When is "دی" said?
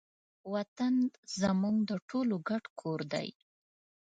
3.13-3.27